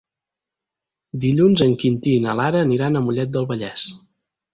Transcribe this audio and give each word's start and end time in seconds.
Dilluns 1.25 1.63
en 1.65 1.75
Quintí 1.83 2.13
i 2.19 2.23
na 2.23 2.35
Lara 2.39 2.63
aniran 2.69 2.97
a 2.97 3.03
Mollet 3.09 3.35
del 3.37 3.47
Vallès. 3.53 3.85